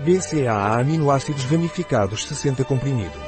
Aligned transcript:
BCAA 0.00 0.80
aminoácidos 0.80 1.44
ramificados 1.44 2.26
60 2.26 2.64
comprimidos. 2.64 3.22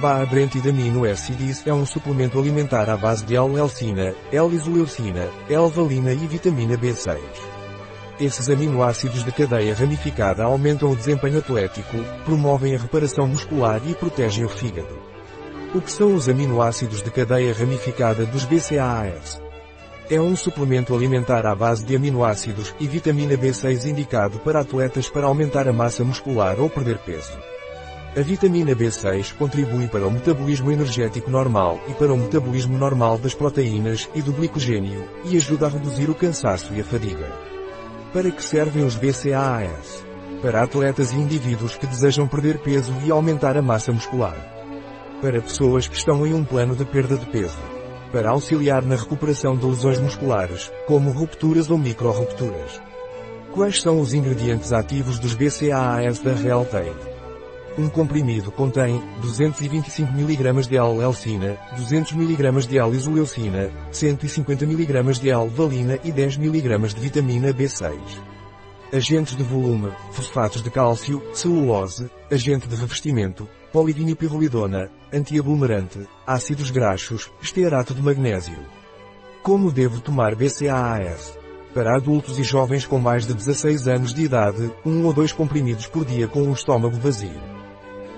Baa-Brentid 0.00 0.66
Amino 0.68 1.04
Acids 1.04 1.66
é 1.66 1.72
um 1.72 1.86
suplemento 1.86 2.38
alimentar 2.38 2.90
à 2.90 2.96
base 2.96 3.24
de 3.24 3.36
L-leucina, 3.36 4.12
L-isoleucina, 4.32 5.28
L-valina 5.48 6.12
e 6.12 6.26
vitamina 6.26 6.76
B6. 6.76 7.18
Esses 8.18 8.50
aminoácidos 8.50 9.24
de 9.24 9.30
cadeia 9.30 9.74
ramificada 9.74 10.42
aumentam 10.42 10.90
o 10.90 10.96
desempenho 10.96 11.38
atlético, 11.38 11.96
promovem 12.24 12.74
a 12.74 12.78
reparação 12.78 13.26
muscular 13.26 13.80
e 13.86 13.94
protegem 13.94 14.44
o 14.44 14.48
fígado. 14.48 14.98
O 15.74 15.80
que 15.80 15.92
são 15.92 16.14
os 16.14 16.28
aminoácidos 16.28 17.02
de 17.02 17.10
cadeia 17.10 17.54
ramificada 17.54 18.26
dos 18.26 18.44
BCAAs? 18.44 19.45
É 20.08 20.20
um 20.20 20.36
suplemento 20.36 20.94
alimentar 20.94 21.44
à 21.44 21.52
base 21.52 21.84
de 21.84 21.96
aminoácidos 21.96 22.72
e 22.78 22.86
vitamina 22.86 23.36
B6 23.36 23.90
indicado 23.90 24.38
para 24.38 24.60
atletas 24.60 25.08
para 25.08 25.26
aumentar 25.26 25.66
a 25.66 25.72
massa 25.72 26.04
muscular 26.04 26.60
ou 26.60 26.70
perder 26.70 26.98
peso. 26.98 27.36
A 28.16 28.20
vitamina 28.20 28.74
B6 28.74 29.34
contribui 29.36 29.88
para 29.88 30.06
o 30.06 30.10
metabolismo 30.10 30.70
energético 30.70 31.28
normal 31.28 31.80
e 31.88 31.92
para 31.92 32.14
o 32.14 32.16
metabolismo 32.16 32.78
normal 32.78 33.18
das 33.18 33.34
proteínas 33.34 34.08
e 34.14 34.22
do 34.22 34.32
glicogênio, 34.32 35.04
e 35.24 35.36
ajuda 35.36 35.66
a 35.66 35.70
reduzir 35.70 36.08
o 36.08 36.14
cansaço 36.14 36.72
e 36.72 36.80
a 36.80 36.84
fadiga. 36.84 37.28
Para 38.12 38.30
que 38.30 38.44
servem 38.44 38.84
os 38.84 38.94
BCAAs? 38.94 40.06
Para 40.40 40.62
atletas 40.62 41.12
e 41.12 41.16
indivíduos 41.16 41.76
que 41.76 41.86
desejam 41.86 42.28
perder 42.28 42.58
peso 42.58 42.94
e 43.04 43.10
aumentar 43.10 43.56
a 43.56 43.62
massa 43.62 43.92
muscular. 43.92 44.36
Para 45.20 45.42
pessoas 45.42 45.88
que 45.88 45.96
estão 45.96 46.24
em 46.24 46.32
um 46.32 46.44
plano 46.44 46.76
de 46.76 46.84
perda 46.84 47.16
de 47.16 47.26
peso. 47.26 47.75
Para 48.12 48.30
auxiliar 48.30 48.82
na 48.82 48.96
recuperação 48.96 49.56
de 49.56 49.66
lesões 49.66 49.98
musculares, 49.98 50.70
como 50.86 51.10
rupturas 51.10 51.70
ou 51.70 51.76
micro-rupturas. 51.76 52.80
Quais 53.52 53.82
são 53.82 54.00
os 54.00 54.14
ingredientes 54.14 54.72
ativos 54.72 55.18
dos 55.18 55.34
BCAAs 55.34 56.18
da 56.20 56.32
Realtade? 56.32 57.16
Um 57.78 57.88
comprimido 57.88 58.50
contém 58.50 59.02
225 59.20 60.10
mg 60.12 60.68
de 60.68 60.76
L-leucina, 60.76 61.58
200 61.76 62.12
mg 62.12 62.66
de 62.66 62.78
L-isoleucina, 62.78 63.70
150 63.90 64.64
mg 64.64 65.20
de 65.20 65.30
L-valina 65.30 65.98
e 66.02 66.10
10 66.10 66.38
mg 66.38 66.94
de 66.94 67.00
vitamina 67.00 67.52
B6. 67.52 67.92
Agentes 68.96 69.36
de 69.36 69.42
volume, 69.42 69.92
fosfatos 70.10 70.62
de 70.62 70.70
cálcio, 70.70 71.22
celulose, 71.34 72.10
agente 72.32 72.66
de 72.66 72.74
revestimento, 72.74 73.46
polivinilpirrolidona, 73.70 74.90
antiaglomerante, 75.12 76.08
ácidos 76.26 76.70
graxos, 76.70 77.30
estearato 77.42 77.92
de 77.92 78.00
magnésio. 78.00 78.58
Como 79.42 79.70
devo 79.70 80.00
tomar 80.00 80.34
BCAAs? 80.34 81.38
Para 81.74 81.94
adultos 81.94 82.38
e 82.38 82.42
jovens 82.42 82.86
com 82.86 82.98
mais 82.98 83.26
de 83.26 83.34
16 83.34 83.86
anos 83.86 84.14
de 84.14 84.22
idade, 84.22 84.72
um 84.82 85.04
ou 85.04 85.12
dois 85.12 85.30
comprimidos 85.30 85.86
por 85.86 86.06
dia 86.06 86.26
com 86.26 86.48
o 86.48 86.54
estômago 86.54 86.96
vazio. 86.96 87.38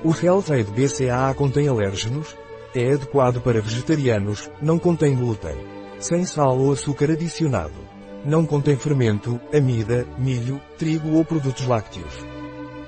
O 0.05 0.15
Healthade 0.15 0.71
BCAA 0.71 1.35
contém 1.35 1.67
alérgenos? 1.67 2.37
É 2.73 2.93
adequado 2.93 3.41
para 3.41 3.61
vegetarianos, 3.61 4.49
não 4.63 4.79
contém 4.79 5.17
glúten. 5.17 5.57
Sem 5.99 6.25
sal 6.25 6.57
ou 6.57 6.71
açúcar 6.71 7.11
adicionado. 7.11 7.98
Não 8.25 8.45
contém 8.45 8.77
fermento, 8.77 9.41
amida, 9.55 10.07
milho, 10.19 10.61
trigo 10.77 11.17
ou 11.17 11.25
produtos 11.25 11.67
lácteos. 11.67 12.13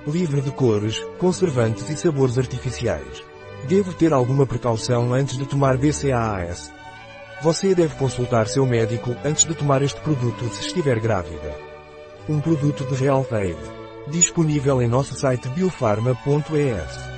Livre 0.06 0.40
de 0.40 0.50
cores, 0.50 1.00
conservantes 1.18 1.88
e 1.88 1.96
sabores 1.96 2.36
artificiais. 2.36 3.22
Devo 3.68 3.92
ter 3.92 4.12
alguma 4.12 4.46
precaução 4.46 5.12
antes 5.12 5.36
de 5.36 5.46
tomar 5.46 5.76
BCAAS. 5.76 6.72
Você 7.42 7.74
deve 7.74 7.94
consultar 7.94 8.48
seu 8.48 8.66
médico 8.66 9.16
antes 9.24 9.44
de 9.44 9.54
tomar 9.54 9.82
este 9.82 10.00
produto 10.00 10.48
se 10.48 10.66
estiver 10.66 10.98
grávida. 11.00 11.54
Um 12.28 12.40
produto 12.40 12.84
de 12.84 12.94
Realtade. 12.94 13.56
Disponível 14.08 14.82
em 14.82 14.88
nosso 14.88 15.14
site 15.14 15.48
biofarma.es. 15.48 17.09